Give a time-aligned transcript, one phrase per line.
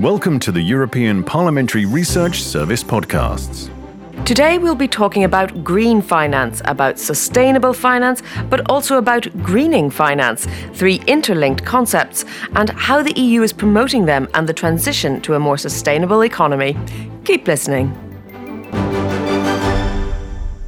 [0.00, 3.70] Welcome to the European Parliamentary Research Service podcasts.
[4.26, 10.46] Today, we'll be talking about green finance, about sustainable finance, but also about greening finance,
[10.74, 15.38] three interlinked concepts, and how the EU is promoting them and the transition to a
[15.38, 16.76] more sustainable economy.
[17.24, 17.88] Keep listening.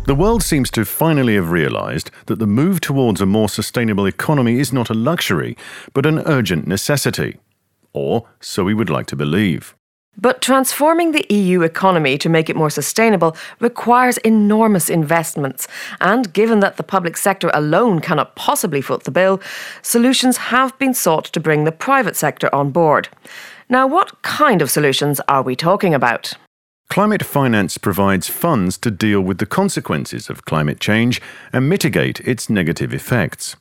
[0.07, 4.59] The world seems to finally have realised that the move towards a more sustainable economy
[4.59, 5.55] is not a luxury,
[5.93, 7.37] but an urgent necessity.
[7.99, 9.75] Or so we would like to believe.
[10.21, 15.69] But transforming the EU economy to make it more sustainable requires enormous investments.
[16.01, 19.41] And given that the public sector alone cannot possibly foot the bill,
[19.83, 23.09] solutions have been sought to bring the private sector on board.
[23.69, 26.35] Now, what kind of solutions are we talking about?
[26.89, 31.21] Climate finance provides funds to deal with the consequences of climate change
[31.53, 33.57] and mitigate its negative effects.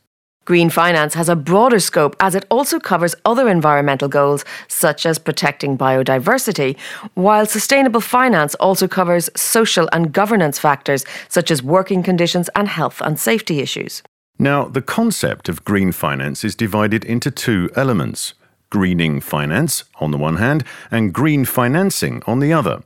[0.48, 5.20] Green finance has a broader scope as it also covers other environmental goals, such as
[5.20, 6.78] protecting biodiversity,
[7.16, 13.02] while sustainable finance also covers social and governance factors, such as working conditions and health
[13.02, 14.02] and safety issues.
[14.40, 18.34] Now, the concept of green finance is divided into two elements
[18.70, 22.84] greening finance on the one hand, and green financing on the other.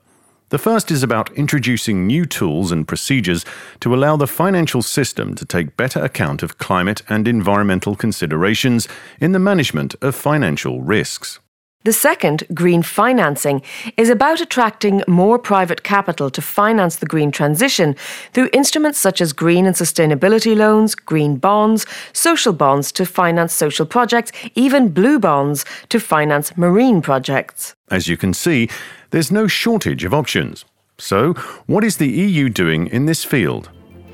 [0.52, 3.46] The first is about introducing new tools and procedures
[3.80, 8.86] to allow the financial system to take better account of climate and environmental considerations
[9.22, 11.40] in the management of financial risks.
[11.84, 13.64] The second, green financing,
[13.98, 17.96] is about attracting more private capital to finance the green transition
[18.34, 23.88] through instruments such as green and sustainability loans, green bonds, social bonds to finance social
[23.88, 27.74] projects, even blue bonds to finance marine projects.
[27.90, 28.70] As you can see,
[29.10, 30.66] there's no shortage of options.
[31.00, 31.34] So,
[31.66, 33.72] what is the EU doing in this field?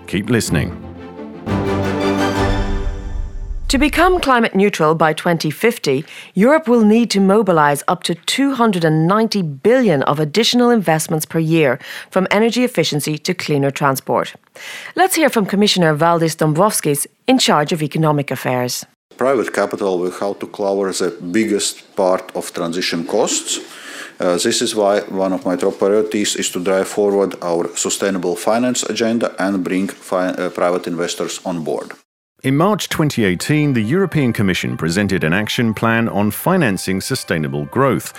[0.07, 0.96] Keep listening.
[3.67, 10.03] To become climate neutral by 2050, Europe will need to mobilise up to 290 billion
[10.03, 11.77] of additional investments per year,
[12.09, 14.35] from energy efficiency to cleaner transport.
[14.95, 18.85] Let's hear from Commissioner Valdis Dombrovskis, in charge of economic affairs.
[19.17, 23.59] Private capital will have to cover the biggest part of transition costs
[24.19, 28.35] uh, this is why one of my top priorities is to drive forward our sustainable
[28.35, 31.91] finance agenda and bring fi- uh, private investors on board.
[32.47, 38.13] In March 2018, the European Commission presented an action plan on financing sustainable growth.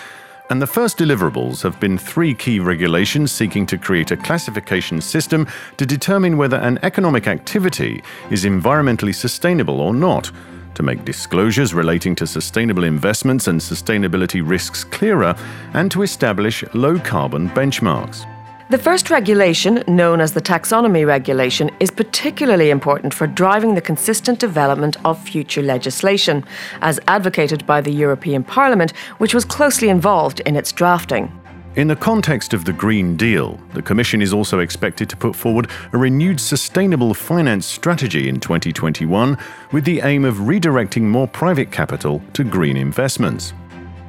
[0.51, 5.47] And the first deliverables have been three key regulations seeking to create a classification system
[5.79, 10.31] to determine whether an economic activity is environmentally sustainable or not
[10.75, 15.35] to make disclosures relating to sustainable investments and sustainability risks clearer,
[15.73, 18.27] and to establish low carbon benchmarks.
[18.71, 24.39] The first regulation, known as the Taxonomy Regulation, is particularly important for driving the consistent
[24.39, 26.45] development of future legislation,
[26.83, 31.33] as advocated by the European Parliament, which was closely involved in its drafting.
[31.77, 35.71] In the context of the Green Deal, the Commission is also expected to put forward
[35.95, 39.39] a renewed sustainable finance strategy in 2021
[39.73, 43.55] with the aim of redirecting more private capital to green investments.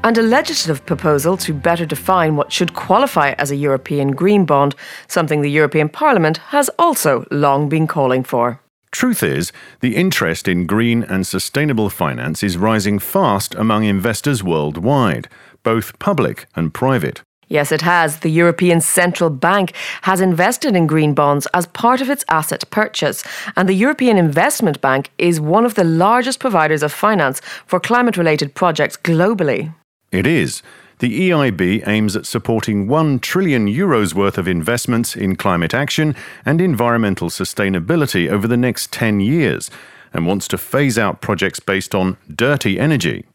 [0.02, 4.74] And a legislative proposal to better define what should qualify as a European Green Bond,
[5.08, 8.62] something the European Parliament has also long been calling for.
[8.92, 9.52] Truth is,
[9.82, 15.28] the interest in green and sustainable finance is rising fast among investors worldwide,
[15.64, 17.22] both public and private.
[17.50, 18.20] Yes, it has.
[18.20, 19.74] The European Central Bank
[20.04, 23.24] has invested in green bonds as part of its asset purchase.
[23.56, 28.18] And the European Investment Bank is one of the largest providers of finance for climate
[28.18, 29.74] related projects globally.
[30.12, 30.64] It is.
[31.00, 36.14] The EIB aims at supporting 1 trillion euros worth of investments in climate action
[36.46, 39.72] and environmental sustainability over the next 10 years
[40.14, 43.26] and wants to phase out projects based on dirty energy.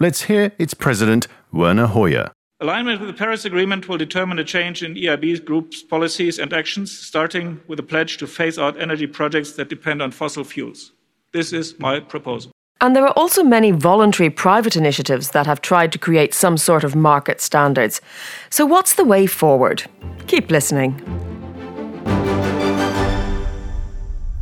[0.00, 2.30] Let's hear its president, Werner Hoyer.
[2.60, 6.96] Alignment with the Paris Agreement will determine a change in EIB Group's policies and actions,
[6.96, 10.92] starting with a pledge to phase out energy projects that depend on fossil fuels.
[11.32, 12.53] This is my proposal.
[12.84, 16.84] And there are also many voluntary private initiatives that have tried to create some sort
[16.84, 18.02] of market standards.
[18.50, 19.84] So, what's the way forward?
[20.26, 21.00] Keep listening.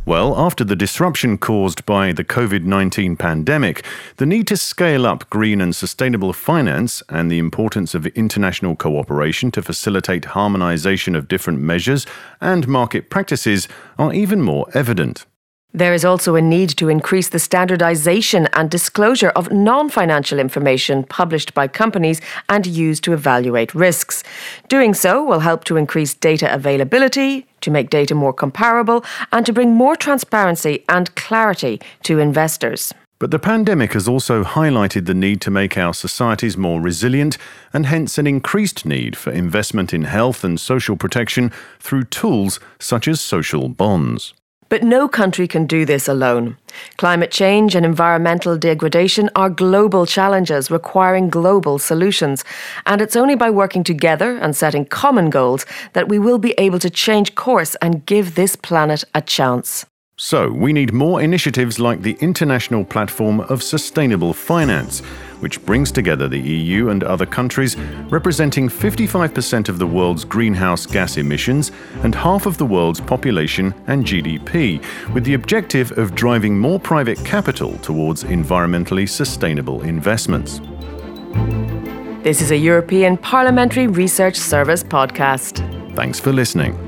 [0.05, 3.85] Well, after the disruption caused by the COVID 19 pandemic,
[4.17, 9.51] the need to scale up green and sustainable finance and the importance of international cooperation
[9.51, 12.05] to facilitate harmonization of different measures
[12.41, 15.25] and market practices are even more evident.
[15.75, 21.03] There is also a need to increase the standardization and disclosure of non financial information
[21.03, 24.23] published by companies and used to evaluate risks.
[24.67, 29.53] Doing so will help to increase data availability, to make data more comparable, and to
[29.53, 32.93] bring more transparency and clarity to investors.
[33.17, 37.39] But the pandemic has also highlighted the need to make our societies more resilient
[37.73, 43.07] and hence an increased need for investment in health and social protection through tools such
[43.07, 44.35] as social bonds.
[44.73, 46.57] But no country can do this alone.
[46.97, 52.43] Climate change and environmental degradation are global challenges requiring global solutions.
[52.87, 56.79] And it's only by working together and setting common goals that we will be able
[56.79, 59.85] to change course and give this planet a chance.
[60.17, 65.03] So, we need more initiatives like the International Platform of Sustainable Finance
[65.43, 67.75] which brings together the EU and other countries,
[68.09, 71.71] representing 55% of the world's greenhouse gas emissions
[72.03, 74.81] and half of the world's population and GDP,
[75.13, 80.61] with the objective of driving more private capital towards environmentally sustainable investments.
[82.23, 85.59] This is a European Parliamentary Research Service podcast.
[85.93, 86.82] Thanks for listening.